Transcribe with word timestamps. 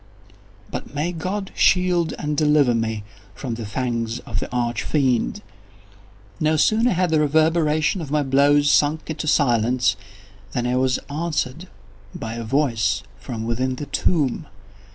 But 0.71 0.95
may 0.95 1.11
God 1.11 1.51
shield 1.55 2.15
and 2.17 2.35
deliver 2.35 2.73
me 2.73 3.03
from 3.35 3.53
the 3.53 3.67
fangs 3.67 4.17
of 4.21 4.39
the 4.39 4.51
Arch 4.51 4.81
Fiend! 4.81 5.43
No 6.39 6.57
sooner 6.57 6.93
had 6.93 7.11
the 7.11 7.19
reverberation 7.19 8.01
of 8.01 8.09
my 8.09 8.23
blows 8.23 8.71
sunk 8.71 9.11
into 9.11 9.27
silence, 9.27 9.95
than 10.53 10.65
I 10.65 10.75
was 10.77 10.97
answered 11.07 11.67
by 12.15 12.33
a 12.33 12.43
voice 12.43 13.03
from 13.19 13.45
within 13.45 13.75
the 13.75 13.85
tomb! 13.85 14.47